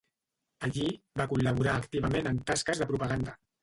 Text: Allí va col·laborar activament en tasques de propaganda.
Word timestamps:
Allí 0.67 0.87
va 1.23 1.29
col·laborar 1.35 1.79
activament 1.83 2.35
en 2.35 2.45
tasques 2.53 2.85
de 2.85 2.93
propaganda. 2.95 3.43